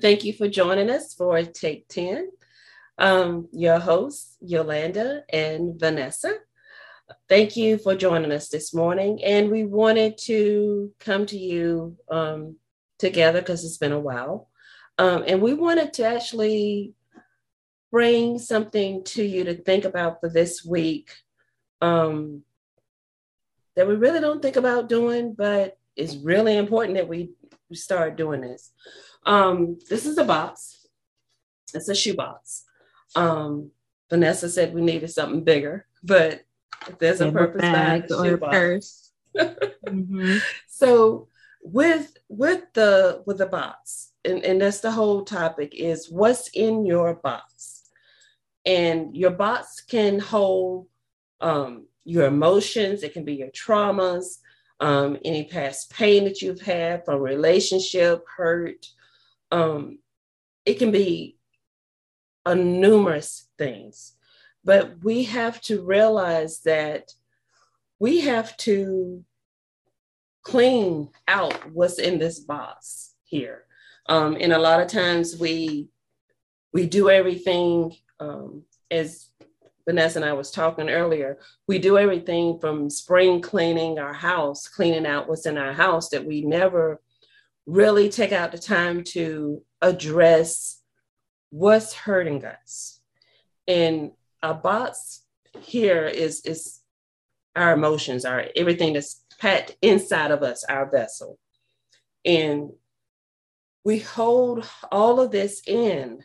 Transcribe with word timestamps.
Thank 0.00 0.24
you 0.24 0.32
for 0.32 0.48
joining 0.48 0.90
us 0.90 1.14
for 1.14 1.42
Take 1.42 1.88
10. 1.88 2.30
Um, 2.98 3.48
your 3.52 3.78
hosts, 3.78 4.36
Yolanda 4.40 5.24
and 5.32 5.78
Vanessa. 5.78 6.34
Thank 7.28 7.56
you 7.56 7.78
for 7.78 7.96
joining 7.96 8.30
us 8.30 8.48
this 8.48 8.72
morning. 8.72 9.22
And 9.24 9.50
we 9.50 9.64
wanted 9.64 10.18
to 10.24 10.92
come 11.00 11.26
to 11.26 11.38
you 11.38 11.96
um, 12.10 12.56
together 12.98 13.40
because 13.40 13.64
it's 13.64 13.78
been 13.78 13.92
a 13.92 14.00
while. 14.00 14.48
Um, 14.98 15.24
and 15.26 15.40
we 15.40 15.54
wanted 15.54 15.92
to 15.94 16.04
actually 16.04 16.94
bring 17.90 18.38
something 18.38 19.04
to 19.04 19.24
you 19.24 19.44
to 19.44 19.54
think 19.54 19.84
about 19.84 20.20
for 20.20 20.28
this 20.28 20.64
week 20.64 21.10
um, 21.80 22.42
that 23.74 23.88
we 23.88 23.94
really 23.94 24.20
don't 24.20 24.42
think 24.42 24.56
about 24.56 24.88
doing, 24.88 25.34
but 25.34 25.76
it's 25.96 26.16
really 26.16 26.56
important 26.56 26.96
that 26.96 27.08
we 27.08 27.30
start 27.72 28.16
doing 28.16 28.40
this. 28.40 28.72
Um, 29.28 29.78
this 29.90 30.06
is 30.06 30.16
a 30.16 30.24
box. 30.24 30.86
It's 31.74 31.88
a 31.88 31.94
shoe 31.94 32.14
box. 32.14 32.64
Um, 33.14 33.70
Vanessa 34.08 34.48
said 34.48 34.74
we 34.74 34.80
needed 34.80 35.10
something 35.10 35.44
bigger, 35.44 35.86
but 36.02 36.40
if 36.88 36.98
there's 36.98 37.20
a 37.20 37.30
purpose 37.30 37.60
behind 37.60 38.04
the 38.08 38.24
shoe 38.24 38.36
box. 38.38 38.56
Purse. 38.56 39.12
mm-hmm. 39.36 40.38
So 40.66 41.28
with 41.62 42.16
with 42.28 42.62
the 42.72 43.22
with 43.26 43.36
the 43.36 43.46
box, 43.46 44.12
and, 44.24 44.42
and 44.42 44.62
that's 44.62 44.80
the 44.80 44.90
whole 44.90 45.24
topic 45.24 45.74
is 45.74 46.10
what's 46.10 46.48
in 46.48 46.86
your 46.86 47.14
box. 47.14 47.84
And 48.64 49.14
your 49.14 49.30
box 49.30 49.82
can 49.82 50.18
hold 50.18 50.86
um, 51.42 51.86
your 52.04 52.26
emotions, 52.26 53.02
it 53.02 53.12
can 53.12 53.24
be 53.24 53.34
your 53.34 53.48
traumas, 53.48 54.38
um, 54.80 55.18
any 55.22 55.44
past 55.44 55.90
pain 55.90 56.24
that 56.24 56.40
you've 56.40 56.62
had 56.62 57.04
from 57.04 57.20
relationship, 57.20 58.24
hurt, 58.34 58.86
um, 59.50 59.98
it 60.64 60.78
can 60.78 60.90
be 60.90 61.38
a 62.44 62.54
numerous 62.54 63.48
things, 63.58 64.14
but 64.64 65.02
we 65.02 65.24
have 65.24 65.60
to 65.62 65.82
realize 65.82 66.60
that 66.60 67.12
we 67.98 68.20
have 68.20 68.56
to 68.58 69.24
clean 70.42 71.10
out 71.26 71.72
what's 71.72 71.98
in 71.98 72.18
this 72.18 72.40
box 72.40 73.14
here. 73.24 73.64
Um, 74.08 74.36
and 74.40 74.52
a 74.52 74.58
lot 74.58 74.80
of 74.80 74.88
times 74.88 75.36
we 75.38 75.88
we 76.72 76.86
do 76.86 77.10
everything 77.10 77.94
um, 78.20 78.62
as 78.90 79.28
Vanessa 79.86 80.18
and 80.18 80.28
I 80.28 80.34
was 80.34 80.50
talking 80.50 80.90
earlier. 80.90 81.38
We 81.66 81.78
do 81.78 81.96
everything 81.96 82.58
from 82.58 82.90
spring 82.90 83.40
cleaning 83.40 83.98
our 83.98 84.12
house, 84.12 84.68
cleaning 84.68 85.06
out 85.06 85.28
what's 85.28 85.46
in 85.46 85.56
our 85.56 85.72
house 85.72 86.10
that 86.10 86.26
we 86.26 86.42
never 86.42 87.00
really 87.68 88.08
take 88.08 88.32
out 88.32 88.50
the 88.50 88.58
time 88.58 89.04
to 89.04 89.62
address 89.82 90.80
what's 91.50 91.92
hurting 91.92 92.42
us. 92.44 93.00
And 93.68 94.12
a 94.42 94.54
box 94.54 95.22
here 95.60 96.06
is 96.06 96.40
is 96.46 96.80
our 97.54 97.74
emotions, 97.74 98.24
our 98.24 98.46
everything 98.56 98.94
that's 98.94 99.22
packed 99.38 99.76
inside 99.82 100.30
of 100.30 100.42
us, 100.42 100.64
our 100.64 100.90
vessel. 100.90 101.38
And 102.24 102.70
we 103.84 103.98
hold 103.98 104.66
all 104.90 105.20
of 105.20 105.30
this 105.30 105.62
in. 105.66 106.24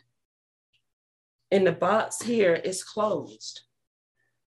And 1.50 1.66
the 1.66 1.72
box 1.72 2.22
here 2.22 2.54
is 2.54 2.82
closed. 2.82 3.60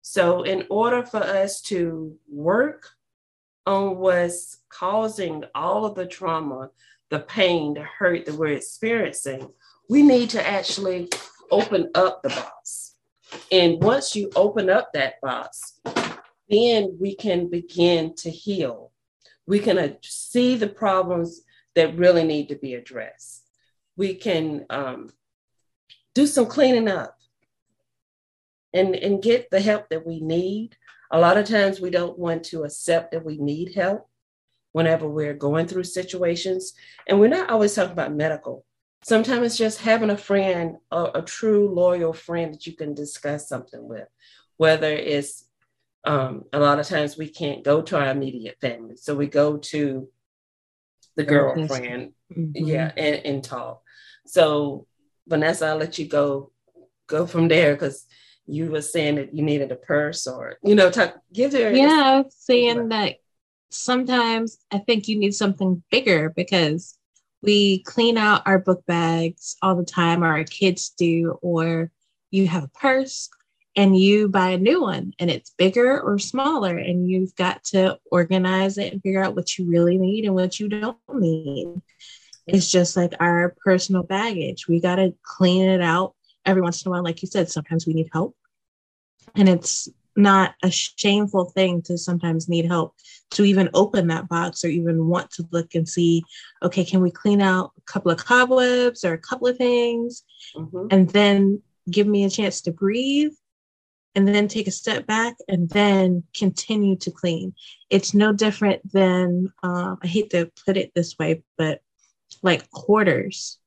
So, 0.02 0.44
in 0.44 0.66
order 0.70 1.06
for 1.06 1.18
us 1.22 1.62
to 1.64 2.18
work 2.30 2.90
on 3.66 3.98
what's 3.98 4.60
causing 4.70 5.44
all 5.54 5.86
of 5.86 5.96
the 5.96 6.06
trauma, 6.06 6.70
the 7.10 7.20
pain, 7.20 7.74
the 7.74 7.84
hurt 7.84 8.26
that 8.26 8.36
we're 8.36 8.54
experiencing, 8.54 9.50
we 9.90 10.02
need 10.02 10.30
to 10.32 10.48
actually 10.48 11.10
open 11.52 11.90
up 11.96 12.24
the 12.24 12.30
box. 12.30 12.96
And 13.52 13.82
once 13.82 14.16
you 14.16 14.30
open 14.36 14.70
up 14.70 14.92
that 14.94 15.22
box, 15.22 15.80
then 16.50 16.98
we 17.00 17.16
can 17.16 17.50
begin 17.50 18.16
to 18.16 18.30
heal. 18.30 18.92
We 19.48 19.60
can 19.60 19.78
uh, 19.78 19.94
see 20.02 20.56
the 20.56 20.68
problems 20.68 21.42
that 21.76 21.98
really 21.98 22.24
need 22.24 22.50
to 22.50 22.56
be 22.56 22.74
addressed. 22.74 23.44
We 23.98 24.16
can 24.16 24.66
um, 24.70 25.12
do 26.14 26.26
some 26.26 26.46
cleaning 26.48 26.88
up 26.88 27.18
and, 28.74 28.96
and 28.96 29.22
get 29.22 29.50
the 29.52 29.62
help 29.62 29.90
that 29.90 30.06
we 30.06 30.20
need. 30.20 30.76
A 31.12 31.20
lot 31.20 31.38
of 31.38 31.46
times 31.46 31.80
we 31.80 31.90
don't 31.90 32.18
want 32.18 32.44
to 32.46 32.64
accept 32.64 33.12
that 33.12 33.24
we 33.24 33.38
need 33.38 33.76
help 33.76 34.10
whenever 34.76 35.08
we're 35.08 35.34
going 35.34 35.66
through 35.66 35.86
situations. 35.86 36.74
And 37.08 37.18
we're 37.18 37.30
not 37.30 37.50
always 37.50 37.74
talking 37.74 37.94
about 37.94 38.14
medical. 38.14 38.66
Sometimes 39.06 39.46
it's 39.46 39.58
just 39.58 39.80
having 39.80 40.10
a 40.10 40.18
friend, 40.18 40.76
a, 40.92 41.12
a 41.16 41.22
true 41.22 41.74
loyal 41.74 42.12
friend 42.12 42.54
that 42.54 42.68
you 42.68 42.76
can 42.76 42.94
discuss 42.94 43.48
something 43.48 43.88
with, 43.88 44.10
whether 44.58 44.92
it's 44.92 45.46
um, 46.04 46.44
a 46.52 46.60
lot 46.60 46.78
of 46.78 46.88
times 46.88 47.18
we 47.18 47.30
can't 47.30 47.64
go 47.64 47.84
to 47.84 47.98
our 47.98 48.12
immediate 48.12 48.58
family. 48.60 48.98
So 48.98 49.16
we 49.16 49.28
go 49.28 49.56
to 49.56 50.10
the 51.16 51.24
girlfriend, 51.24 52.12
mm-hmm. 52.36 52.66
yeah, 52.66 52.92
and, 52.98 53.26
and 53.26 53.44
talk. 53.46 53.82
So 54.28 54.88
Vanessa, 55.26 55.68
I'll 55.68 55.78
let 55.78 55.98
you 55.98 56.10
go 56.10 56.52
go 57.08 57.26
from 57.26 57.48
there 57.48 57.76
because 57.76 58.06
you 58.46 58.70
were 58.72 58.82
saying 58.82 59.16
that 59.16 59.34
you 59.34 59.42
needed 59.42 59.72
a 59.72 59.78
purse 59.78 60.28
or 60.28 60.58
you 60.64 60.76
know 60.76 60.92
talk 60.92 61.16
give 61.32 61.54
her 61.54 61.72
yeah 61.72 62.24
saying 62.30 62.90
that 62.90 63.16
sometimes 63.76 64.58
I 64.72 64.80
think 64.80 65.08
you 65.08 65.18
need 65.18 65.34
something 65.34 65.84
bigger 65.92 66.30
because 66.30 66.98
we 67.42 67.84
clean 67.84 68.18
out 68.18 68.42
our 68.46 68.58
book 68.58 68.84
bags 68.86 69.56
all 69.62 69.76
the 69.76 69.86
time, 69.86 70.24
or 70.24 70.28
our 70.28 70.44
kids 70.44 70.90
do, 70.98 71.38
or 71.42 71.92
you 72.32 72.48
have 72.48 72.64
a 72.64 72.70
purse 72.70 73.30
and 73.76 73.98
you 73.98 74.30
buy 74.30 74.50
a 74.50 74.58
new 74.58 74.82
one 74.82 75.14
and 75.20 75.30
it's 75.30 75.52
bigger 75.52 76.02
or 76.02 76.18
smaller, 76.18 76.78
and 76.78 77.10
you've 77.10 77.36
got 77.36 77.64
to 77.66 78.00
organize 78.10 78.78
it 78.78 78.94
and 78.94 79.02
figure 79.02 79.24
out 79.24 79.36
what 79.36 79.58
you 79.58 79.70
really 79.70 79.98
need 79.98 80.26
and 80.26 80.34
what 80.34 80.60
you 80.60 80.70
don't 80.70 80.98
need. 81.14 81.68
It's 82.48 82.72
just 82.72 82.96
like 82.96 83.14
our 83.20 83.56
personal 83.64 84.04
baggage. 84.04 84.68
We 84.68 84.80
got 84.80 84.96
to 84.96 85.14
clean 85.24 85.68
it 85.68 85.82
out 85.82 86.16
every 86.46 86.62
once 86.62 86.84
in 86.84 86.90
a 86.90 86.92
while. 86.92 87.04
Like 87.04 87.22
you 87.22 87.28
said, 87.28 87.50
sometimes 87.50 87.86
we 87.86 87.94
need 87.94 88.10
help. 88.14 88.36
And 89.36 89.50
it's 89.50 89.90
not 90.16 90.56
a 90.64 90.72
shameful 90.72 91.46
thing 91.46 91.82
to 91.84 91.98
sometimes 91.98 92.48
need 92.48 92.66
help 92.66 92.96
to 93.32 93.44
even 93.44 93.70
open 93.74 94.08
that 94.08 94.28
box 94.30 94.64
or 94.64 94.68
even 94.68 95.08
want 95.08 95.30
to 95.32 95.48
look 95.52 95.76
and 95.76 95.88
see 95.88 96.24
okay 96.64 96.86
can 96.86 97.02
we 97.02 97.12
clean 97.12 97.42
out 97.42 97.72
a 97.78 97.82
couple 97.82 98.12
of 98.12 98.18
cobwebs 98.18 99.04
or 99.04 99.14
a 99.14 99.18
couple 99.18 99.48
of 99.48 99.58
things 99.58 100.24
mm-hmm. 100.56 100.88
and 100.92 101.10
then 101.10 101.62
give 101.90 102.08
me 102.08 102.24
a 102.24 102.30
chance 102.30 102.62
to 102.62 102.72
breathe 102.72 103.34
and 104.16 104.28
then 104.28 104.48
take 104.48 104.68
a 104.68 104.72
step 104.72 105.06
back 105.06 105.36
and 105.50 105.70
then 105.70 106.24
continue 106.36 106.96
to 106.96 107.12
clean 107.12 107.54
it's 107.90 108.14
no 108.14 108.32
different 108.32 108.82
than 108.92 109.52
um, 109.64 109.98
i 110.02 110.08
hate 110.08 110.30
to 110.30 110.50
put 110.66 110.78
it 110.78 110.92
this 110.96 111.18
way 111.20 111.44
but 111.58 111.82
like 112.42 112.66
hoarders 112.72 113.60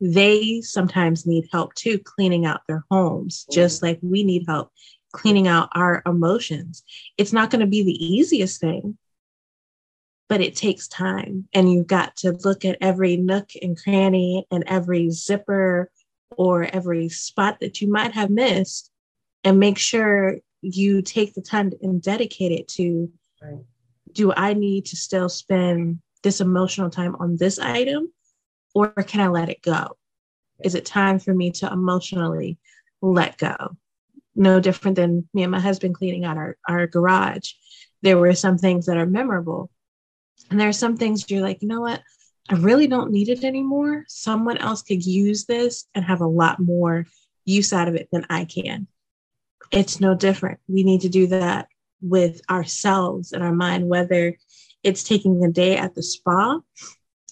they 0.00 0.60
sometimes 0.60 1.26
need 1.26 1.48
help 1.52 1.72
too 1.74 1.96
cleaning 1.98 2.44
out 2.44 2.62
their 2.66 2.84
homes 2.90 3.44
mm-hmm. 3.44 3.60
just 3.60 3.82
like 3.82 3.98
we 4.02 4.24
need 4.24 4.44
help 4.48 4.72
cleaning 5.12 5.46
out 5.46 5.68
our 5.72 6.02
emotions. 6.06 6.82
It's 7.18 7.32
not 7.32 7.50
going 7.50 7.60
to 7.60 7.66
be 7.66 7.82
the 7.82 8.04
easiest 8.04 8.60
thing, 8.60 8.98
but 10.28 10.40
it 10.40 10.56
takes 10.56 10.88
time. 10.88 11.48
And 11.52 11.70
you've 11.72 11.86
got 11.86 12.16
to 12.16 12.32
look 12.44 12.64
at 12.64 12.78
every 12.80 13.16
nook 13.16 13.50
and 13.60 13.80
cranny 13.80 14.46
and 14.50 14.64
every 14.66 15.10
zipper 15.10 15.90
or 16.36 16.64
every 16.64 17.08
spot 17.08 17.58
that 17.60 17.80
you 17.80 17.90
might 17.90 18.12
have 18.12 18.30
missed 18.30 18.90
and 19.44 19.60
make 19.60 19.78
sure 19.78 20.38
you 20.62 21.02
take 21.02 21.34
the 21.34 21.42
time 21.42 21.72
and 21.82 22.00
dedicate 22.00 22.52
it 22.52 22.68
to 22.68 23.10
right. 23.42 23.58
do 24.12 24.32
I 24.32 24.54
need 24.54 24.86
to 24.86 24.96
still 24.96 25.28
spend 25.28 26.00
this 26.22 26.40
emotional 26.40 26.88
time 26.88 27.16
on 27.16 27.36
this 27.36 27.58
item 27.58 28.12
or 28.74 28.90
can 28.92 29.20
I 29.20 29.28
let 29.28 29.48
it 29.48 29.60
go? 29.60 29.96
Is 30.64 30.74
it 30.74 30.86
time 30.86 31.18
for 31.18 31.34
me 31.34 31.50
to 31.52 31.70
emotionally 31.70 32.58
let 33.02 33.36
go? 33.36 33.76
No 34.34 34.60
different 34.60 34.96
than 34.96 35.28
me 35.34 35.42
and 35.42 35.52
my 35.52 35.60
husband 35.60 35.94
cleaning 35.94 36.24
out 36.24 36.36
our, 36.36 36.56
our 36.68 36.86
garage. 36.86 37.52
There 38.02 38.18
were 38.18 38.34
some 38.34 38.58
things 38.58 38.86
that 38.86 38.96
are 38.96 39.06
memorable. 39.06 39.70
And 40.50 40.58
there 40.58 40.68
are 40.68 40.72
some 40.72 40.96
things 40.96 41.30
you're 41.30 41.42
like, 41.42 41.62
you 41.62 41.68
know 41.68 41.80
what? 41.80 42.02
I 42.48 42.54
really 42.56 42.86
don't 42.86 43.12
need 43.12 43.28
it 43.28 43.44
anymore. 43.44 44.04
Someone 44.08 44.58
else 44.58 44.82
could 44.82 45.04
use 45.04 45.44
this 45.44 45.86
and 45.94 46.04
have 46.04 46.20
a 46.20 46.26
lot 46.26 46.58
more 46.58 47.06
use 47.44 47.72
out 47.72 47.88
of 47.88 47.94
it 47.94 48.08
than 48.12 48.26
I 48.28 48.44
can. 48.44 48.86
It's 49.70 50.00
no 50.00 50.14
different. 50.14 50.60
We 50.68 50.82
need 50.82 51.02
to 51.02 51.08
do 51.08 51.28
that 51.28 51.68
with 52.00 52.40
ourselves 52.50 53.32
and 53.32 53.42
our 53.42 53.54
mind, 53.54 53.88
whether 53.88 54.36
it's 54.82 55.04
taking 55.04 55.42
a 55.44 55.50
day 55.50 55.76
at 55.76 55.94
the 55.94 56.02
spa 56.02 56.60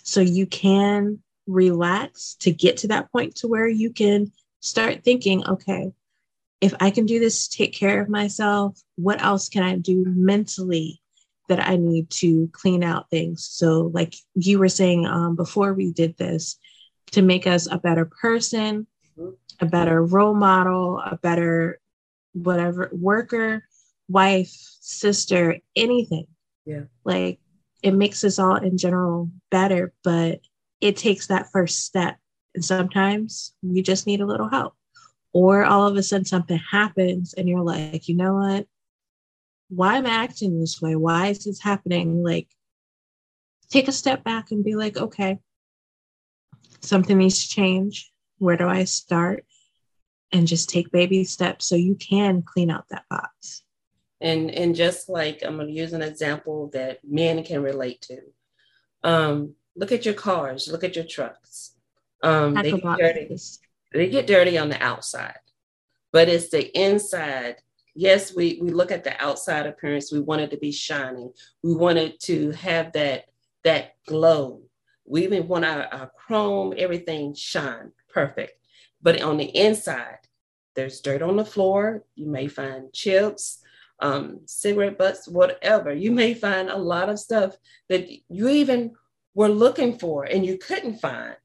so 0.02 0.20
you 0.20 0.46
can 0.46 1.18
relax 1.46 2.36
to 2.40 2.52
get 2.52 2.78
to 2.78 2.88
that 2.88 3.10
point 3.12 3.34
to 3.36 3.48
where 3.48 3.68
you 3.68 3.92
can 3.92 4.32
start 4.60 5.02
thinking, 5.02 5.46
okay, 5.46 5.92
if 6.60 6.74
I 6.80 6.90
can 6.90 7.06
do 7.06 7.18
this 7.18 7.48
to 7.48 7.56
take 7.56 7.72
care 7.72 8.00
of 8.00 8.08
myself, 8.08 8.80
what 8.96 9.22
else 9.22 9.48
can 9.48 9.62
I 9.62 9.76
do 9.76 10.04
mentally 10.06 11.00
that 11.48 11.66
I 11.66 11.76
need 11.76 12.10
to 12.10 12.48
clean 12.52 12.84
out 12.84 13.10
things? 13.10 13.48
So, 13.50 13.90
like 13.94 14.14
you 14.34 14.58
were 14.58 14.68
saying 14.68 15.06
um, 15.06 15.36
before 15.36 15.72
we 15.72 15.92
did 15.92 16.16
this, 16.16 16.58
to 17.12 17.22
make 17.22 17.46
us 17.46 17.66
a 17.70 17.78
better 17.78 18.04
person, 18.04 18.86
a 19.60 19.66
better 19.66 20.02
role 20.04 20.34
model, 20.34 21.00
a 21.04 21.16
better 21.16 21.80
whatever 22.32 22.88
worker, 22.92 23.64
wife, 24.08 24.52
sister, 24.80 25.58
anything. 25.76 26.26
Yeah. 26.64 26.84
Like 27.04 27.40
it 27.82 27.92
makes 27.92 28.24
us 28.24 28.38
all 28.38 28.56
in 28.56 28.78
general 28.78 29.30
better, 29.50 29.92
but 30.04 30.40
it 30.80 30.96
takes 30.96 31.26
that 31.26 31.50
first 31.52 31.84
step. 31.84 32.16
And 32.54 32.64
sometimes 32.64 33.54
you 33.62 33.82
just 33.82 34.06
need 34.06 34.20
a 34.20 34.26
little 34.26 34.48
help. 34.48 34.74
Or 35.32 35.64
all 35.64 35.86
of 35.86 35.96
a 35.96 36.02
sudden 36.02 36.24
something 36.24 36.58
happens 36.58 37.34
and 37.34 37.48
you're 37.48 37.62
like, 37.62 38.08
you 38.08 38.16
know 38.16 38.34
what? 38.34 38.66
Why 39.68 39.96
am 39.96 40.06
I 40.06 40.10
acting 40.10 40.58
this 40.58 40.82
way? 40.82 40.96
Why 40.96 41.28
is 41.28 41.44
this 41.44 41.60
happening? 41.60 42.24
Like, 42.24 42.48
take 43.70 43.86
a 43.86 43.92
step 43.92 44.24
back 44.24 44.50
and 44.50 44.64
be 44.64 44.74
like, 44.74 44.96
okay, 44.96 45.38
something 46.80 47.18
needs 47.18 47.44
to 47.44 47.54
change. 47.54 48.10
Where 48.38 48.56
do 48.56 48.66
I 48.66 48.84
start? 48.84 49.44
And 50.32 50.46
just 50.46 50.70
take 50.70 50.90
baby 50.90 51.24
steps 51.24 51.66
so 51.66 51.76
you 51.76 51.94
can 51.94 52.42
clean 52.42 52.70
out 52.70 52.88
that 52.90 53.04
box. 53.08 53.62
And 54.20 54.50
and 54.50 54.74
just 54.74 55.08
like 55.08 55.42
I'm 55.44 55.56
going 55.56 55.68
to 55.68 55.72
use 55.72 55.92
an 55.92 56.02
example 56.02 56.70
that 56.72 56.98
men 57.08 57.42
can 57.42 57.62
relate 57.62 58.02
to. 58.02 58.20
Um, 59.02 59.54
look 59.76 59.92
at 59.92 60.04
your 60.04 60.14
cars, 60.14 60.68
look 60.70 60.84
at 60.84 60.94
your 60.94 61.06
trucks. 61.06 61.72
Um, 62.22 62.54
they 62.54 62.72
get 62.72 62.98
dirty. 62.98 63.36
They 63.92 64.08
get 64.08 64.26
dirty 64.26 64.56
on 64.56 64.68
the 64.68 64.82
outside, 64.82 65.38
but 66.12 66.28
it's 66.28 66.50
the 66.50 66.70
inside. 66.78 67.56
Yes, 67.94 68.34
we 68.34 68.58
we 68.62 68.70
look 68.70 68.92
at 68.92 69.04
the 69.04 69.20
outside 69.22 69.66
appearance. 69.66 70.12
We 70.12 70.20
want 70.20 70.42
it 70.42 70.50
to 70.52 70.56
be 70.56 70.72
shining. 70.72 71.32
We 71.62 71.74
want 71.74 71.98
it 71.98 72.20
to 72.20 72.52
have 72.52 72.92
that 72.92 73.24
that 73.64 73.94
glow. 74.06 74.62
We 75.06 75.24
even 75.24 75.48
want 75.48 75.64
our, 75.64 75.82
our 75.86 76.10
chrome, 76.16 76.72
everything 76.76 77.34
shine 77.34 77.92
perfect. 78.12 78.52
But 79.02 79.22
on 79.22 79.38
the 79.38 79.44
inside, 79.56 80.18
there's 80.74 81.00
dirt 81.00 81.22
on 81.22 81.36
the 81.36 81.44
floor. 81.44 82.04
You 82.14 82.26
may 82.26 82.48
find 82.48 82.92
chips, 82.92 83.62
um, 84.00 84.40
cigarette 84.46 84.98
butts, 84.98 85.28
whatever. 85.28 85.92
You 85.92 86.12
may 86.12 86.34
find 86.34 86.68
a 86.68 86.76
lot 86.76 87.08
of 87.08 87.18
stuff 87.18 87.56
that 87.88 88.08
you 88.28 88.48
even 88.48 88.92
were 89.34 89.48
looking 89.48 89.98
for 89.98 90.24
and 90.24 90.44
you 90.44 90.58
couldn't 90.58 91.00
find. 91.00 91.36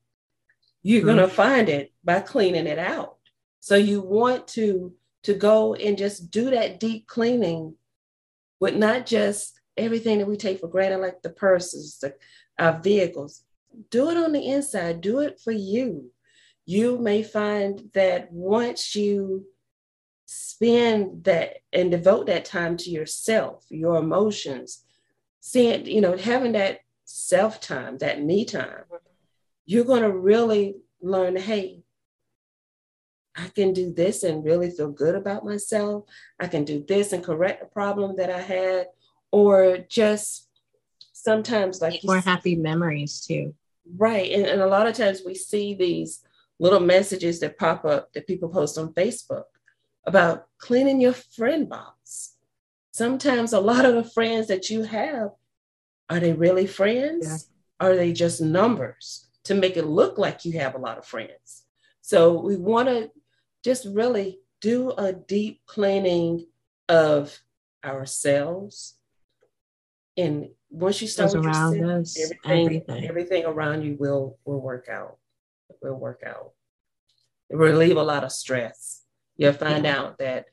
You're 0.85 0.99
mm-hmm. 0.99 1.17
going 1.17 1.29
to 1.29 1.35
find 1.35 1.67
it 1.67 1.91
by 2.03 2.19
cleaning 2.19 2.67
it 2.67 2.77
out. 2.77 3.17
So 3.59 3.75
you 3.75 4.01
want 4.01 4.47
to 4.49 4.93
to 5.23 5.33
go 5.33 5.73
and 5.73 5.97
just 5.97 6.29
do 6.29 6.51
that 6.51 6.79
deep 6.79 7.07
cleaning 7.07 7.73
with 8.59 8.75
not 8.75 9.07
just 9.07 9.59
everything 9.75 10.19
that 10.19 10.27
we 10.27 10.37
take 10.37 10.59
for 10.59 10.67
granted, 10.67 10.99
like 10.99 11.23
the 11.23 11.31
purses, 11.31 11.97
the, 11.97 12.13
our 12.59 12.79
vehicles. 12.79 13.43
Do 13.89 14.11
it 14.11 14.17
on 14.17 14.31
the 14.31 14.47
inside. 14.47 15.01
Do 15.01 15.21
it 15.21 15.39
for 15.43 15.51
you. 15.51 16.11
You 16.67 16.99
may 16.99 17.23
find 17.23 17.89
that 17.95 18.31
once 18.31 18.95
you 18.95 19.47
spend 20.27 21.23
that 21.23 21.55
and 21.73 21.89
devote 21.89 22.27
that 22.27 22.45
time 22.45 22.77
to 22.77 22.91
yourself, 22.91 23.65
your 23.69 23.97
emotions, 23.97 24.83
seeing, 25.39 25.87
you 25.87 26.01
know, 26.01 26.15
having 26.15 26.51
that 26.51 26.81
self 27.05 27.59
time, 27.59 27.97
that 27.97 28.21
me 28.21 28.45
time, 28.45 28.83
you're 29.65 29.85
going 29.85 30.03
to 30.03 30.11
really 30.11 30.75
learn 31.01 31.35
hey, 31.35 31.81
I 33.35 33.49
can 33.49 33.73
do 33.73 33.91
this 33.93 34.23
and 34.23 34.45
really 34.45 34.69
feel 34.69 34.89
good 34.89 35.15
about 35.15 35.43
myself. 35.43 36.05
I 36.39 36.47
can 36.47 36.63
do 36.63 36.83
this 36.87 37.11
and 37.11 37.23
correct 37.23 37.63
a 37.63 37.65
problem 37.65 38.15
that 38.15 38.29
I 38.29 38.39
had 38.39 38.87
or 39.31 39.79
just 39.89 40.47
sometimes 41.11 41.81
like 41.81 42.01
more 42.03 42.19
happy 42.19 42.55
memories 42.55 43.25
too. 43.25 43.53
Right. 43.97 44.31
And, 44.31 44.45
and 44.45 44.61
a 44.61 44.67
lot 44.67 44.87
of 44.87 44.95
times 44.95 45.21
we 45.25 45.35
see 45.35 45.73
these 45.73 46.21
little 46.59 46.79
messages 46.79 47.41
that 47.41 47.57
pop 47.57 47.83
up 47.83 48.13
that 48.13 48.27
people 48.27 48.47
post 48.47 48.77
on 48.77 48.93
Facebook 48.93 49.43
about 50.07 50.47
cleaning 50.57 51.01
your 51.01 51.13
friend 51.13 51.67
box. 51.67 52.35
Sometimes 52.91 53.51
a 53.51 53.59
lot 53.59 53.83
of 53.83 53.95
the 53.95 54.09
friends 54.09 54.47
that 54.47 54.69
you 54.69 54.83
have, 54.83 55.31
are 56.09 56.21
they 56.21 56.31
really 56.31 56.67
friends? 56.67 57.25
Yeah. 57.27 57.87
Are 57.87 57.95
they 57.97 58.13
just 58.13 58.39
numbers 58.39 59.24
to 59.45 59.55
make 59.55 59.77
it 59.77 59.85
look 59.85 60.17
like 60.17 60.45
you 60.45 60.59
have 60.59 60.75
a 60.75 60.79
lot 60.79 60.97
of 60.97 61.05
friends? 61.05 61.63
So 62.01 62.39
we 62.39 62.55
want 62.55 62.89
to 62.89 63.09
just 63.63 63.85
really 63.85 64.39
do 64.61 64.91
a 64.91 65.11
deep 65.13 65.61
cleaning 65.65 66.45
of 66.87 67.39
ourselves, 67.83 68.97
and 70.17 70.49
once 70.69 71.01
you 71.01 71.07
start 71.07 71.33
around 71.35 71.75
yourself, 71.75 72.01
us, 72.01 72.31
everything, 72.45 72.65
everything, 72.65 73.05
everything 73.07 73.45
around 73.45 73.83
you 73.83 73.95
will 73.99 74.37
will 74.45 74.61
work 74.61 74.87
out. 74.89 75.17
It 75.69 75.77
will 75.81 75.95
work 75.95 76.21
out. 76.25 76.51
It 77.49 77.55
will 77.55 77.67
relieve 77.67 77.97
a 77.97 78.03
lot 78.03 78.23
of 78.23 78.31
stress. 78.31 79.03
You'll 79.37 79.53
find 79.53 79.85
yeah. 79.85 79.97
out 79.97 80.17
that 80.19 80.45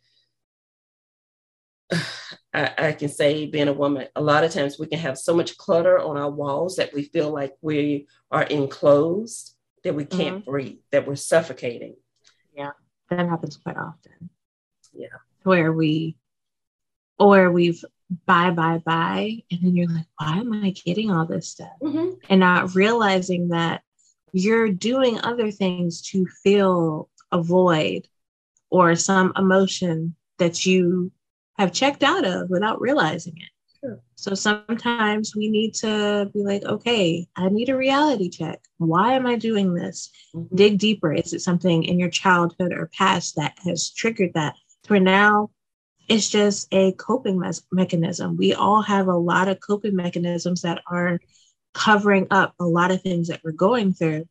I, 2.54 2.72
I, 2.78 2.93
can 2.93 3.08
say 3.08 3.46
being 3.46 3.69
a 3.69 3.72
woman, 3.72 4.08
a 4.14 4.20
lot 4.20 4.44
of 4.44 4.52
times 4.52 4.78
we 4.78 4.87
can 4.87 4.99
have 4.99 5.16
so 5.16 5.34
much 5.34 5.56
clutter 5.56 5.99
on 5.99 6.16
our 6.16 6.31
walls 6.31 6.76
that 6.76 6.93
we 6.93 7.04
feel 7.04 7.31
like 7.31 7.54
we 7.62 8.06
are 8.31 8.43
enclosed, 8.43 9.56
that 9.84 9.94
we 9.94 10.04
can't 10.04 10.40
mm-hmm. 10.40 10.50
breathe, 10.50 10.78
that 10.90 11.06
we're 11.06 11.16
suffocating. 11.16 11.96
Yeah, 12.54 12.72
that 13.10 13.28
happens 13.28 13.56
quite 13.56 13.76
often. 13.76 14.28
Yeah. 14.93 15.08
Where 15.44 15.72
we, 15.72 16.16
or 17.19 17.50
we've 17.50 17.82
buy, 18.26 18.50
buy, 18.50 18.78
buy. 18.78 19.43
And 19.50 19.60
then 19.62 19.76
you're 19.76 19.88
like, 19.88 20.06
why 20.19 20.38
am 20.38 20.52
I 20.52 20.70
getting 20.70 21.10
all 21.10 21.26
this 21.26 21.48
stuff? 21.48 21.72
Mm-hmm. 21.82 22.10
And 22.28 22.40
not 22.40 22.75
realizing 22.75 23.48
that 23.48 23.82
you're 24.32 24.70
doing 24.70 25.20
other 25.20 25.50
things 25.50 26.02
to 26.10 26.26
fill 26.43 27.08
a 27.31 27.43
void 27.43 28.08
or 28.70 28.94
some 28.94 29.32
emotion 29.37 30.14
that 30.38 30.64
you 30.64 31.12
have 31.58 31.72
checked 31.72 32.02
out 32.02 32.25
of 32.25 32.50
without 32.50 32.81
realizing 32.81 33.34
it. 33.37 33.49
Sure. 33.81 34.00
So 34.14 34.34
sometimes 34.34 35.34
we 35.34 35.48
need 35.48 35.74
to 35.74 36.31
be 36.32 36.41
like, 36.41 36.65
okay, 36.65 37.27
I 37.34 37.48
need 37.48 37.69
a 37.69 37.77
reality 37.77 38.29
check. 38.29 38.60
Why 38.79 39.15
am 39.15 39.27
I 39.27 39.36
doing 39.36 39.74
this? 39.74 40.10
Mm-hmm. 40.34 40.56
Dig 40.56 40.79
deeper. 40.79 41.12
Is 41.12 41.32
it 41.32 41.41
something 41.41 41.82
in 41.82 41.98
your 41.98 42.10
childhood 42.10 42.72
or 42.72 42.91
past 42.96 43.36
that 43.36 43.58
has 43.65 43.91
triggered 43.91 44.34
that? 44.34 44.55
For 44.84 45.00
now 45.00 45.50
it's 46.08 46.29
just 46.29 46.69
a 46.72 46.93
coping 46.93 47.38
me- 47.41 47.50
mechanism. 47.70 48.36
We 48.36 48.55
all 48.55 48.82
have 48.82 49.08
a 49.08 49.17
lot 49.17 49.48
of 49.48 49.60
coping 49.60 49.96
mechanisms 49.96 50.62
that 50.62 50.82
are 50.86 51.19
covering 51.74 52.27
up 52.31 52.55
a 52.60 52.65
lot 52.65 52.91
of 52.91 53.03
things 53.03 53.29
that 53.29 53.41
we're 53.43 53.53
going 53.53 53.93
through. 53.93 54.29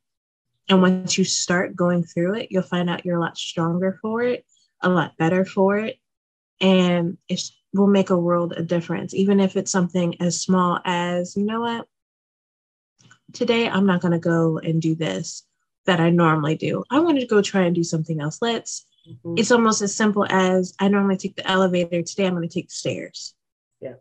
And 0.70 0.82
once 0.82 1.18
you 1.18 1.24
start 1.24 1.76
going 1.76 2.04
through 2.04 2.36
it, 2.36 2.48
you'll 2.52 2.64
find 2.64 2.90
out 2.90 3.06
you're 3.06 3.18
a 3.18 3.22
lot 3.22 3.38
stronger 3.38 3.98
for 4.02 4.22
it, 4.22 4.46
a 4.82 4.90
lot 4.90 5.18
better 5.18 5.44
for 5.44 5.78
it. 5.78 5.98
And 6.62 7.18
it 7.28 7.42
will 7.74 7.88
make 7.88 8.12
a 8.12 8.18
world 8.18 8.54
of 8.54 8.68
difference, 8.68 9.14
even 9.14 9.40
if 9.40 9.58
it's 9.58 9.72
something 9.72 10.22
as 10.22 10.40
small 10.40 10.80
as, 10.86 11.36
you 11.36 11.44
know 11.44 11.62
what? 11.62 11.88
Today, 13.34 13.68
I'm 13.68 13.86
not 13.86 14.02
going 14.02 14.12
to 14.12 14.20
go 14.20 14.60
and 14.60 14.82
do 14.82 14.96
this 14.96 15.44
that 15.86 16.00
I 16.00 16.12
normally 16.12 16.56
do. 16.56 16.84
I 16.92 17.00
want 17.00 17.20
to 17.20 17.26
go 17.26 17.42
try 17.42 17.64
and 17.64 17.74
do 17.74 17.84
something 17.84 18.22
else. 18.22 18.40
Let's 18.42 18.86
Mm-hmm. 19.10 19.36
It's 19.38 19.52
almost 19.52 19.82
as 19.82 19.96
simple 19.96 20.26
as 20.30 20.74
I 20.80 20.88
normally 20.88 21.18
take 21.18 21.36
the 21.36 21.50
elevator. 21.50 22.02
Today 22.02 22.26
I'm 22.26 22.36
going 22.36 22.48
to 22.48 22.54
take 22.54 22.70
the 22.70 22.74
stairs. 22.74 23.34
Yeah. 23.80 23.96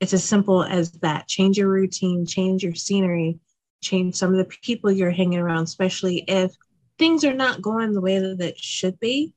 It's 0.00 0.14
as 0.14 0.24
simple 0.24 0.64
as 0.64 0.90
that. 0.92 1.28
Change 1.28 1.58
your 1.58 1.68
routine, 1.68 2.26
change 2.26 2.64
your 2.64 2.74
scenery, 2.74 3.38
change 3.80 4.16
some 4.16 4.30
of 4.30 4.38
the 4.38 4.56
people 4.62 4.90
you're 4.90 5.10
hanging 5.10 5.38
around, 5.38 5.64
especially 5.64 6.24
if 6.26 6.52
things 6.98 7.24
are 7.24 7.34
not 7.34 7.62
going 7.62 7.92
the 7.92 8.00
way 8.00 8.18
that 8.18 8.40
it 8.40 8.58
should 8.58 8.98
be 8.98 9.34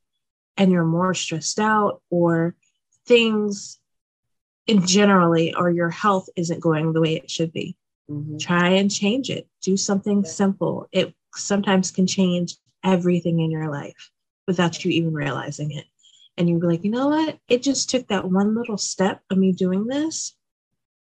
and 0.57 0.71
you're 0.71 0.85
more 0.85 1.13
stressed 1.13 1.59
out 1.59 2.01
or 2.09 2.55
things 3.07 3.79
in 4.67 4.85
generally 4.85 5.53
or 5.53 5.69
your 5.69 5.89
health 5.89 6.27
isn't 6.35 6.59
going 6.59 6.93
the 6.93 7.01
way 7.01 7.15
it 7.15 7.29
should 7.29 7.53
be. 7.53 7.75
Mm-hmm. 8.09 8.37
Try 8.37 8.69
and 8.69 8.91
change 8.91 9.29
it. 9.29 9.47
Do 9.61 9.77
something 9.77 10.23
yeah. 10.23 10.29
simple. 10.29 10.87
It 10.91 11.13
sometimes 11.35 11.91
can 11.91 12.07
change 12.07 12.55
everything 12.83 13.39
in 13.39 13.51
your 13.51 13.69
life 13.69 14.11
without 14.47 14.83
you 14.83 14.91
even 14.91 15.13
realizing 15.13 15.71
it. 15.71 15.85
And 16.37 16.49
you'd 16.49 16.61
be 16.61 16.67
like, 16.67 16.83
you 16.83 16.91
know 16.91 17.07
what? 17.07 17.39
It 17.47 17.63
just 17.63 17.89
took 17.89 18.07
that 18.07 18.29
one 18.29 18.55
little 18.55 18.77
step 18.77 19.21
of 19.29 19.37
me 19.37 19.53
doing 19.53 19.87
this, 19.87 20.35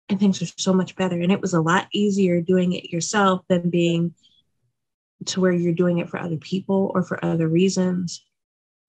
and 0.09 0.21
things 0.21 0.43
are 0.43 0.47
so 0.59 0.75
much 0.75 0.97
better. 0.97 1.19
And 1.19 1.33
it 1.33 1.41
was 1.41 1.55
a 1.55 1.63
lot 1.63 1.89
easier 1.93 2.41
doing 2.43 2.73
it 2.73 2.93
yourself 2.93 3.41
than 3.49 3.71
being 3.71 4.15
to 5.27 5.41
where 5.41 5.53
you're 5.53 5.73
doing 5.73 5.99
it 5.99 6.11
for 6.11 6.21
other 6.21 6.37
people 6.37 6.93
or 6.95 7.03
for 7.03 7.25
other 7.25 7.49
reasons. 7.49 8.23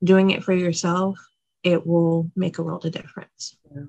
Doing 0.04 0.32
it 0.32 0.44
for 0.44 0.54
yourself, 0.54 1.18
it 1.64 1.86
will 1.86 2.30
make 2.36 2.58
a 2.58 2.64
world 2.64 2.86
of 2.86 2.92
difference. 2.92 3.58
Yeah. 3.74 3.84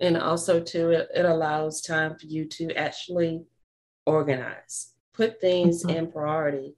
And 0.00 0.18
also, 0.18 0.60
too, 0.60 0.90
it, 0.90 1.08
it 1.14 1.24
allows 1.24 1.80
time 1.80 2.16
for 2.18 2.26
you 2.26 2.44
to 2.46 2.74
actually 2.74 3.44
organize, 4.04 4.92
put 5.14 5.40
things 5.40 5.84
mm-hmm. 5.84 5.96
in 5.96 6.12
priority 6.12 6.74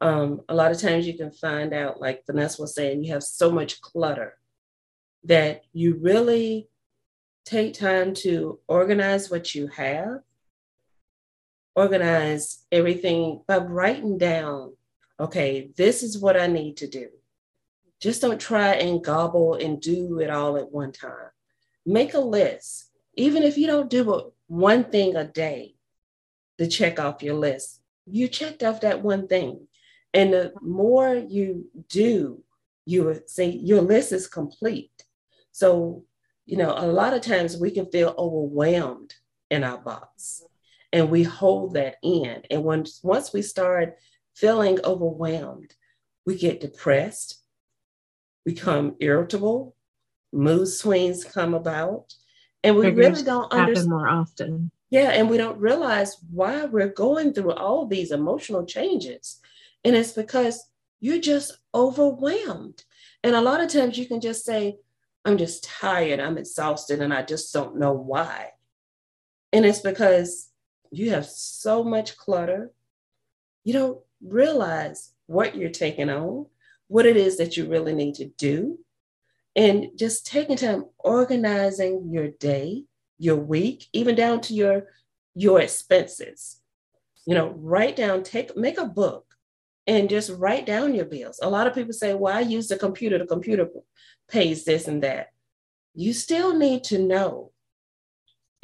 um, 0.00 0.40
a 0.48 0.54
lot 0.54 0.70
of 0.70 0.80
times 0.80 1.06
you 1.06 1.16
can 1.16 1.30
find 1.30 1.74
out, 1.74 2.00
like 2.00 2.24
Vanessa 2.26 2.62
was 2.62 2.74
saying, 2.74 3.04
you 3.04 3.12
have 3.12 3.22
so 3.22 3.50
much 3.50 3.80
clutter 3.80 4.38
that 5.24 5.62
you 5.72 5.98
really 6.00 6.68
take 7.44 7.74
time 7.74 8.14
to 8.14 8.58
organize 8.66 9.30
what 9.30 9.54
you 9.54 9.66
have, 9.68 10.20
organize 11.74 12.64
everything 12.72 13.42
by 13.46 13.58
writing 13.58 14.18
down 14.18 14.74
okay, 15.18 15.70
this 15.76 16.02
is 16.02 16.18
what 16.18 16.40
I 16.40 16.46
need 16.46 16.78
to 16.78 16.88
do. 16.88 17.08
Just 18.00 18.22
don't 18.22 18.40
try 18.40 18.74
and 18.74 19.04
gobble 19.04 19.54
and 19.54 19.80
do 19.80 20.20
it 20.20 20.30
all 20.30 20.56
at 20.56 20.72
one 20.72 20.92
time. 20.92 21.30
Make 21.84 22.14
a 22.14 22.20
list. 22.20 22.90
Even 23.14 23.42
if 23.42 23.58
you 23.58 23.66
don't 23.66 23.90
do 23.90 24.32
one 24.46 24.84
thing 24.84 25.16
a 25.16 25.24
day 25.24 25.74
to 26.58 26.66
check 26.66 26.98
off 26.98 27.22
your 27.22 27.34
list, 27.34 27.80
you 28.06 28.28
checked 28.28 28.62
off 28.62 28.80
that 28.80 29.02
one 29.02 29.28
thing. 29.28 29.66
And 30.14 30.32
the 30.32 30.52
more 30.60 31.14
you 31.14 31.66
do, 31.88 32.42
you 32.86 33.04
would 33.04 33.28
say 33.28 33.50
your 33.50 33.82
list 33.82 34.12
is 34.12 34.26
complete. 34.26 35.04
So, 35.52 36.04
you 36.46 36.56
know, 36.56 36.74
a 36.76 36.86
lot 36.86 37.14
of 37.14 37.20
times 37.20 37.56
we 37.56 37.70
can 37.70 37.86
feel 37.90 38.14
overwhelmed 38.16 39.14
in 39.50 39.62
our 39.62 39.78
box 39.78 40.42
and 40.92 41.10
we 41.10 41.22
hold 41.22 41.74
that 41.74 41.96
in. 42.02 42.42
And 42.50 42.64
once, 42.64 43.00
once 43.02 43.32
we 43.32 43.42
start 43.42 43.98
feeling 44.34 44.78
overwhelmed, 44.84 45.74
we 46.26 46.36
get 46.36 46.60
depressed, 46.60 47.39
become 48.44 48.96
irritable, 49.00 49.74
mood 50.32 50.68
swings 50.68 51.24
come 51.24 51.54
about, 51.54 52.14
and 52.62 52.76
we 52.76 52.90
really 52.90 53.22
don't 53.22 53.52
understand 53.52 53.88
more 53.88 54.08
often. 54.08 54.70
Yeah, 54.90 55.10
and 55.10 55.30
we 55.30 55.36
don't 55.36 55.60
realize 55.60 56.16
why 56.30 56.64
we're 56.64 56.88
going 56.88 57.32
through 57.32 57.52
all 57.52 57.86
these 57.86 58.10
emotional 58.10 58.66
changes. 58.66 59.38
And 59.84 59.94
it's 59.94 60.12
because 60.12 60.68
you're 60.98 61.20
just 61.20 61.56
overwhelmed. 61.74 62.84
And 63.22 63.36
a 63.36 63.40
lot 63.40 63.60
of 63.60 63.70
times 63.70 63.96
you 63.96 64.06
can 64.06 64.20
just 64.20 64.44
say, 64.44 64.78
I'm 65.24 65.38
just 65.38 65.64
tired, 65.64 66.18
I'm 66.18 66.38
exhausted, 66.38 67.00
and 67.00 67.14
I 67.14 67.22
just 67.22 67.52
don't 67.52 67.78
know 67.78 67.92
why. 67.92 68.50
And 69.52 69.64
it's 69.64 69.80
because 69.80 70.50
you 70.90 71.10
have 71.10 71.26
so 71.26 71.84
much 71.84 72.16
clutter. 72.16 72.72
You 73.64 73.72
don't 73.72 73.98
realize 74.22 75.12
what 75.26 75.56
you're 75.56 75.70
taking 75.70 76.10
on, 76.10 76.46
what 76.90 77.06
it 77.06 77.16
is 77.16 77.38
that 77.38 77.56
you 77.56 77.68
really 77.68 77.94
need 77.94 78.16
to 78.16 78.24
do, 78.36 78.76
and 79.54 79.90
just 79.96 80.26
taking 80.26 80.56
time 80.56 80.86
organizing 80.98 82.10
your 82.10 82.26
day, 82.26 82.82
your 83.16 83.36
week, 83.36 83.86
even 83.92 84.16
down 84.16 84.40
to 84.40 84.54
your 84.54 84.88
your 85.36 85.60
expenses. 85.60 86.60
You 87.26 87.36
know, 87.36 87.50
write 87.50 87.94
down, 87.94 88.24
take 88.24 88.56
make 88.56 88.76
a 88.76 88.86
book 88.86 89.24
and 89.86 90.10
just 90.10 90.30
write 90.30 90.66
down 90.66 90.96
your 90.96 91.04
bills. 91.04 91.38
A 91.40 91.48
lot 91.48 91.68
of 91.68 91.74
people 91.74 91.92
say, 91.92 92.12
"Well, 92.12 92.36
I 92.36 92.40
use 92.40 92.66
the 92.66 92.76
computer. 92.76 93.18
The 93.18 93.26
computer 93.26 93.68
pays 94.28 94.64
this 94.64 94.88
and 94.88 95.00
that." 95.04 95.28
You 95.94 96.12
still 96.12 96.58
need 96.58 96.82
to 96.84 96.98
know. 96.98 97.52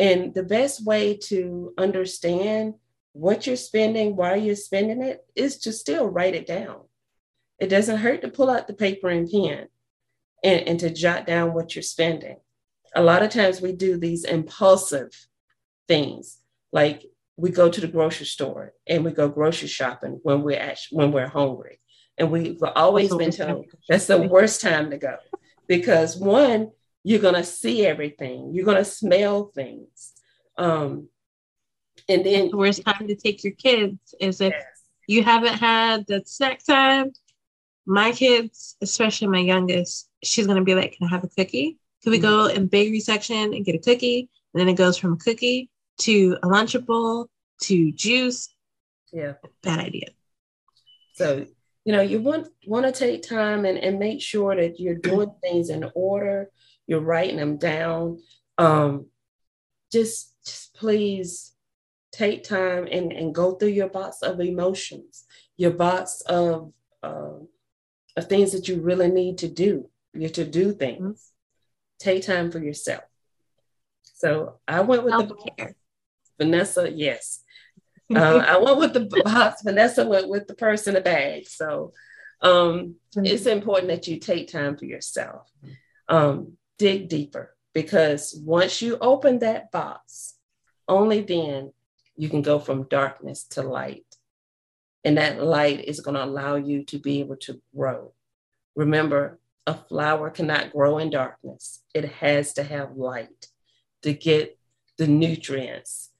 And 0.01 0.35
the 0.35 0.43
best 0.43 0.85
way 0.85 1.17
to 1.29 1.73
understand 1.79 2.75
what 3.13 3.47
you're 3.47 3.57
spending, 3.71 4.17
why 4.17 4.35
you're 4.35 4.57
spending 4.57 5.01
it, 5.01 5.25
is 5.37 5.59
to 5.59 5.73
still 5.73 6.09
write 6.09 6.35
it 6.35 6.47
down. 6.47 6.86
It 7.59 7.69
doesn't 7.69 7.99
hurt 7.99 8.23
to 8.23 8.29
pull 8.29 8.51
out 8.51 8.67
the 8.67 8.75
paper 8.75 9.09
and 9.09 9.31
pen 9.31 9.69
and, 10.45 10.69
and 10.69 10.81
to 10.81 10.91
jot 10.91 11.27
down 11.27 11.55
what 11.55 11.75
you're 11.75 11.83
spending. 11.83 12.37
A 12.95 13.03
lot 13.03 13.23
of 13.23 13.31
times 13.31 13.61
we 13.61 13.73
do 13.73 13.99
these 13.99 14.25
impulsive 14.25 15.11
things, 15.89 16.39
like 16.73 17.05
we 17.37 17.51
go 17.51 17.69
to 17.69 17.81
the 17.81 17.89
grocery 17.89 18.27
store 18.27 18.73
and 18.87 19.05
we 19.05 19.11
go 19.11 19.29
grocery 19.29 19.69
shopping 19.69 20.21
when 20.23 20.43
we're 20.43 20.61
actually, 20.61 20.97
when 20.97 21.13
we're 21.13 21.29
hungry. 21.29 21.81
And 22.19 22.31
we've 22.31 22.63
always 22.75 23.15
been 23.15 23.31
told 23.31 23.67
that's 23.89 24.07
the 24.07 24.23
worst 24.23 24.63
time 24.63 24.91
to 24.91 24.97
go 24.97 25.17
because 25.69 26.17
one, 26.17 26.71
you're 27.05 27.21
gonna 27.21 27.45
see 27.45 27.87
everything, 27.87 28.53
you're 28.53 28.65
gonna 28.65 28.85
smell 28.85 29.53
things. 29.55 30.13
Um, 30.57 31.09
and 32.09 32.25
then 32.25 32.51
the 32.51 32.57
worst 32.57 32.85
time 32.85 33.07
to 33.07 33.15
take 33.15 33.45
your 33.45 33.53
kids 33.53 34.15
is 34.21 34.41
if 34.41 34.53
yes. 34.53 34.65
you 35.07 35.23
haven't 35.23 35.55
had 35.55 36.07
the 36.07 36.23
snack 36.25 36.65
time. 36.65 37.13
My 37.87 38.13
kids, 38.13 38.77
especially 38.83 39.29
my 39.29 39.39
youngest, 39.39 40.09
she's 40.23 40.47
gonna 40.47 40.65
be 40.65 40.75
like, 40.75 40.97
Can 40.97 41.07
I 41.07 41.11
have 41.11 41.25
a 41.25 41.29
cookie? 41.29 41.79
Can 42.03 42.13
we 42.13 42.19
mm-hmm. 42.19 42.27
go 42.27 42.47
in 42.47 42.67
bakery 42.67 43.01
section 43.01 43.55
and 43.55 43.65
get 43.65 43.75
a 43.75 43.79
cookie? 43.79 44.29
And 44.55 44.61
then 44.61 44.69
it 44.69 44.77
goes 44.77 44.97
from 44.97 45.15
a 45.15 45.17
cookie 45.17 45.71
to 45.99 46.37
a 46.43 46.47
lunchable 46.47 47.27
to 47.63 47.93
juice. 47.93 48.55
Yeah. 49.13 49.35
Bad 49.63 49.81
idea. 49.81 50.09
So, 51.15 51.47
you 51.85 51.93
know, 51.93 52.03
you 52.03 52.21
want 52.21 52.49
want 52.67 52.87
to 52.87 52.93
take 52.93 53.23
time 53.23 53.65
and, 53.65 53.79
and 53.79 53.99
make 53.99 54.21
sure 54.21 54.55
that 54.55 54.79
you're 54.79 54.97
doing 54.97 55.31
things 55.43 55.71
in 55.71 55.91
order, 55.95 56.51
you're 56.87 57.01
writing 57.01 57.37
them 57.37 57.57
down. 57.57 58.21
Um, 58.59 59.07
just 59.93 60.35
just 60.45 60.75
please 60.75 61.53
take 62.13 62.45
time 62.45 62.89
and, 62.91 63.13
and 63.13 63.35
go 63.35 63.55
through 63.55 63.69
your 63.69 63.89
box 63.89 64.23
of 64.23 64.41
emotions, 64.41 65.25
your 65.57 65.73
box 65.73 66.23
of 66.23 66.73
uh, 67.03 67.31
of 68.17 68.29
things 68.29 68.53
that 68.53 68.69
you 68.69 68.81
really 68.81 69.09
need 69.09 69.39
to 69.39 69.49
do, 69.49 69.89
your 70.15 70.31
to 70.31 70.45
do 70.45 70.73
things. 70.73 71.01
Mm-hmm. 71.01 72.11
Take 72.11 72.27
time 72.27 72.51
for 72.51 72.59
yourself. 72.59 73.05
So 74.03 74.59
I 74.67 74.81
went 74.81 75.05
with 75.05 75.13
Self-care. 75.13 75.75
the 76.39 76.45
Vanessa, 76.45 76.91
yes. 76.91 77.41
Uh, 78.15 78.45
I 78.47 78.59
went 78.59 78.79
with 78.79 78.93
the 78.93 79.23
box. 79.25 79.63
Vanessa 79.63 80.07
went 80.07 80.29
with 80.29 80.47
the 80.47 80.55
purse 80.55 80.87
and 80.87 80.97
the 80.97 81.01
bag. 81.01 81.49
So 81.49 81.93
um, 82.41 82.97
mm-hmm. 83.15 83.27
it's 83.27 83.47
important 83.47 83.89
that 83.89 84.07
you 84.07 84.19
take 84.19 84.51
time 84.51 84.77
for 84.77 84.85
yourself. 84.85 85.51
Um, 86.09 86.57
dig 86.79 87.09
deeper 87.09 87.57
because 87.75 88.39
once 88.43 88.81
you 88.81 88.97
open 89.01 89.41
that 89.41 89.73
box, 89.73 90.35
only 90.89 91.23
then 91.23 91.73
you 92.17 92.29
can 92.29 92.43
go 92.43 92.59
from 92.59 92.85
darkness 92.85 93.45
to 93.51 93.63
light. 93.63 94.06
And 95.07 95.19
that 95.19 95.41
light 95.41 95.85
is 95.85 96.01
going 96.01 96.17
to 96.17 96.25
allow 96.25 96.57
you 96.57 96.83
to 96.87 96.99
be 96.99 97.21
able 97.21 97.37
to 97.37 97.63
grow. 97.75 98.13
Remember, 98.75 99.39
a 99.65 99.73
flower 99.73 100.31
cannot 100.31 100.73
grow 100.73 100.99
in 100.99 101.11
darkness, 101.11 101.85
it 101.95 102.07
has 102.15 102.53
to 102.55 102.65
have 102.65 102.97
light 102.97 103.47
to 104.03 104.13
get 104.13 104.59
the 104.99 105.07
nutrients 105.07 106.11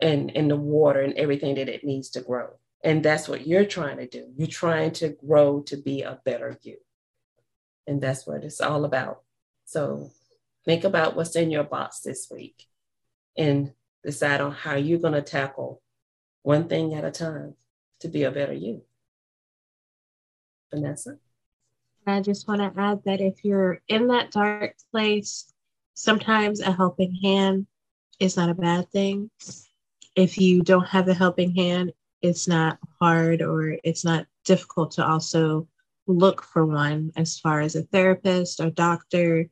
and, 0.00 0.36
and 0.36 0.50
the 0.50 0.56
water 0.56 1.00
and 1.00 1.14
everything 1.14 1.54
that 1.54 1.68
it 1.68 1.84
needs 1.84 2.10
to 2.10 2.22
grow. 2.22 2.50
And 2.82 3.04
that's 3.04 3.28
what 3.28 3.46
you're 3.46 3.64
trying 3.64 3.98
to 3.98 4.08
do. 4.08 4.26
You're 4.36 4.48
trying 4.48 4.90
to 4.94 5.10
grow 5.10 5.60
to 5.66 5.76
be 5.76 6.02
a 6.02 6.20
better 6.24 6.58
you. 6.62 6.78
And 7.86 8.02
that's 8.02 8.26
what 8.26 8.42
it's 8.42 8.60
all 8.60 8.84
about. 8.84 9.22
So 9.64 10.10
think 10.64 10.82
about 10.82 11.14
what's 11.14 11.36
in 11.36 11.52
your 11.52 11.64
box 11.64 12.00
this 12.00 12.26
week 12.32 12.66
and 13.38 13.74
decide 14.02 14.40
on 14.40 14.50
how 14.50 14.74
you're 14.74 14.98
going 14.98 15.14
to 15.14 15.22
tackle 15.22 15.80
one 16.42 16.66
thing 16.66 16.94
at 16.94 17.04
a 17.04 17.12
time 17.12 17.54
to 18.04 18.10
be 18.10 18.24
a 18.24 18.30
better 18.30 18.52
you. 18.52 18.82
Vanessa? 20.72 21.16
I 22.06 22.20
just 22.20 22.46
want 22.46 22.60
to 22.60 22.80
add 22.80 23.02
that 23.06 23.22
if 23.22 23.44
you're 23.44 23.80
in 23.88 24.08
that 24.08 24.30
dark 24.30 24.74
place, 24.90 25.50
sometimes 25.94 26.60
a 26.60 26.70
helping 26.70 27.14
hand 27.22 27.66
is 28.20 28.36
not 28.36 28.50
a 28.50 28.54
bad 28.54 28.90
thing. 28.90 29.30
If 30.14 30.38
you 30.38 30.62
don't 30.62 30.86
have 30.86 31.08
a 31.08 31.14
helping 31.14 31.54
hand, 31.54 31.92
it's 32.20 32.46
not 32.46 32.78
hard 33.00 33.40
or 33.40 33.76
it's 33.82 34.04
not 34.04 34.26
difficult 34.44 34.92
to 34.92 35.06
also 35.06 35.66
look 36.06 36.42
for 36.42 36.66
one 36.66 37.10
as 37.16 37.38
far 37.38 37.62
as 37.62 37.74
a 37.74 37.84
therapist 37.84 38.60
a 38.60 38.70
doctor, 38.70 39.48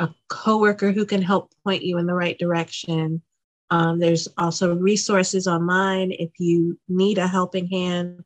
a 0.00 0.08
coworker 0.28 0.90
who 0.90 1.06
can 1.06 1.22
help 1.22 1.52
point 1.62 1.84
you 1.84 1.98
in 1.98 2.06
the 2.06 2.14
right 2.14 2.36
direction, 2.36 3.22
um, 3.70 3.98
there's 3.98 4.28
also 4.38 4.74
resources 4.74 5.48
online 5.48 6.12
if 6.12 6.30
you 6.38 6.78
need 6.88 7.18
a 7.18 7.26
helping 7.26 7.68
hand. 7.68 8.24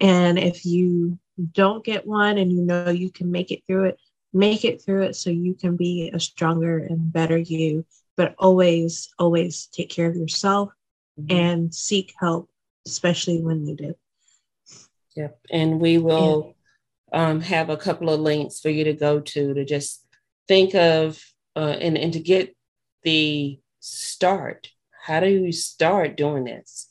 And 0.00 0.38
if 0.38 0.66
you 0.66 1.18
don't 1.52 1.84
get 1.84 2.06
one 2.06 2.38
and 2.38 2.52
you 2.52 2.62
know 2.62 2.90
you 2.90 3.10
can 3.10 3.30
make 3.30 3.50
it 3.50 3.62
through 3.66 3.84
it, 3.84 4.00
make 4.32 4.64
it 4.64 4.82
through 4.82 5.02
it 5.02 5.16
so 5.16 5.30
you 5.30 5.54
can 5.54 5.76
be 5.76 6.10
a 6.12 6.18
stronger 6.18 6.78
and 6.78 7.12
better 7.12 7.38
you. 7.38 7.86
But 8.16 8.34
always, 8.38 9.12
always 9.18 9.66
take 9.66 9.90
care 9.90 10.08
of 10.08 10.16
yourself 10.16 10.70
mm-hmm. 11.20 11.36
and 11.36 11.74
seek 11.74 12.14
help, 12.18 12.48
especially 12.86 13.40
when 13.40 13.64
needed. 13.64 13.94
Yep. 15.16 15.38
And 15.50 15.80
we 15.80 15.98
will 15.98 16.54
yeah. 17.12 17.28
um, 17.28 17.40
have 17.40 17.70
a 17.70 17.76
couple 17.76 18.10
of 18.10 18.20
links 18.20 18.60
for 18.60 18.70
you 18.70 18.84
to 18.84 18.92
go 18.92 19.20
to 19.20 19.54
to 19.54 19.64
just 19.64 20.04
think 20.48 20.74
of 20.74 21.20
uh, 21.56 21.76
and, 21.80 21.96
and 21.96 22.12
to 22.12 22.20
get 22.20 22.56
the 23.04 23.60
start? 23.84 24.70
How 25.02 25.20
do 25.20 25.28
you 25.28 25.52
start 25.52 26.16
doing 26.16 26.44
this? 26.44 26.88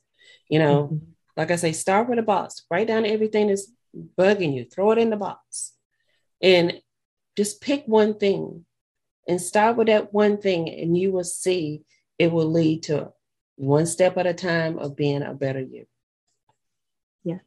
You 0.47 0.59
know, 0.59 0.83
mm-hmm. 0.83 0.97
like 1.35 1.49
I 1.49 1.55
say, 1.55 1.71
start 1.71 2.07
with 2.07 2.19
a 2.19 2.23
box, 2.23 2.63
write 2.69 2.87
down 2.87 3.05
everything 3.05 3.47
that's 3.47 3.71
bugging 4.17 4.53
you, 4.53 4.65
throw 4.65 4.91
it 4.91 4.99
in 4.99 5.09
the 5.09 5.17
box, 5.17 5.73
and 6.41 6.79
just 7.35 7.61
pick 7.61 7.85
one 7.87 8.19
thing 8.19 8.65
and 9.27 9.41
start 9.41 9.75
with 9.75 9.87
that 9.87 10.13
one 10.13 10.37
thing, 10.37 10.69
and 10.69 10.95
you 10.95 11.11
will 11.11 11.23
see 11.23 11.81
it 12.19 12.31
will 12.31 12.51
lead 12.51 12.83
to 12.83 13.11
one 13.55 13.87
step 13.87 14.17
at 14.17 14.27
a 14.27 14.33
time 14.33 14.77
of 14.77 14.95
being 14.95 15.23
a 15.23 15.33
better 15.33 15.61
you. 15.61 15.85
Yes. 17.23 17.41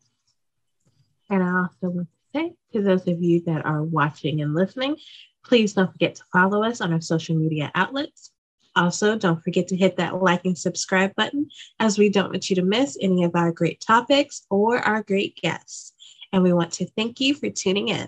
And 1.31 1.43
I 1.43 1.61
also 1.61 1.95
want 1.95 2.09
to 2.09 2.39
say 2.39 2.55
to 2.73 2.83
those 2.83 3.07
of 3.07 3.23
you 3.23 3.43
that 3.43 3.65
are 3.65 3.85
watching 3.85 4.41
and 4.41 4.55
listening, 4.55 4.97
please 5.45 5.75
don't 5.75 5.93
forget 5.93 6.17
to 6.17 6.25
follow 6.33 6.65
us 6.65 6.81
on 6.81 6.93
our 6.93 7.01
social 7.01 7.37
media 7.37 7.71
outlets 7.75 8.33
Also, 8.77 9.17
don't 9.17 9.43
forget 9.43 9.67
to 9.69 9.77
hit 9.77 9.97
that 9.97 10.23
like 10.23 10.45
and 10.45 10.57
subscribe 10.57 11.15
button 11.17 11.49
as 11.81 11.99
we 11.99 12.11
don't 12.11 12.31
want 12.31 12.51
you 12.51 12.57
to 12.57 12.63
miss 12.63 12.99
any 13.01 13.25
of 13.25 13.35
our 13.35 13.51
great 13.51 13.81
topics 13.81 14.43
or 14.51 14.79
our 14.81 15.03
great 15.03 15.37
guests. 15.43 15.95
And 16.33 16.43
we 16.43 16.53
want 16.53 16.73
to 16.73 16.87
thank 16.97 17.19
you 17.19 17.35
for 17.35 17.49
tuning 17.49 17.89
in. 17.89 18.07